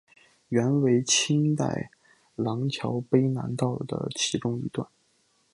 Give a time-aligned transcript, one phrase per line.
[0.49, 1.91] 原为清代
[2.35, 4.87] 琅峤卑南道的其中一段。